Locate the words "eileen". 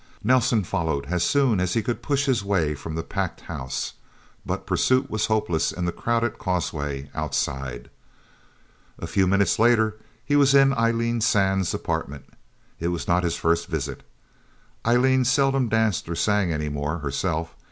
10.73-11.21, 14.83-15.23